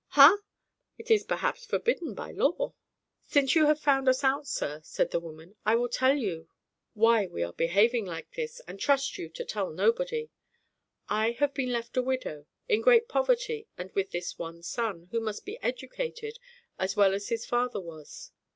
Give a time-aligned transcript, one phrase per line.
[0.17, 0.35] "Ha?
[0.97, 2.73] It is perhaps forbidden by law."
[3.27, 6.49] "Since you have found us out, sir," said the woman, "I will tell you
[6.95, 10.31] why we are behaving like this, and trust you to tell nobody.
[11.07, 15.19] I have been left a widow, in great poverty and with this one son, who
[15.19, 16.39] must be educated
[16.79, 18.31] as well as his father was.